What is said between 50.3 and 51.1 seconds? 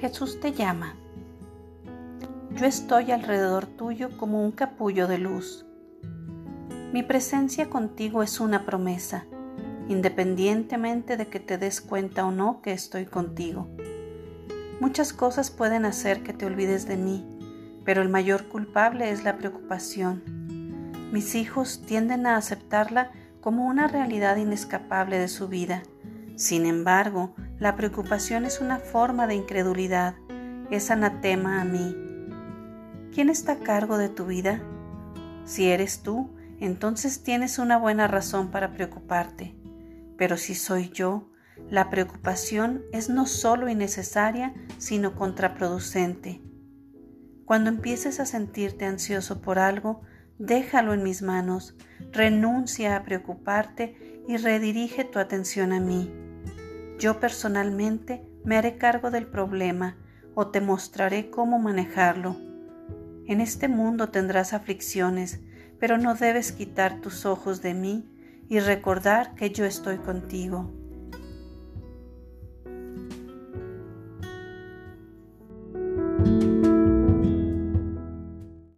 déjalo en